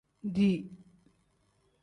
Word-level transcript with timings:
Dii. 0.33 0.57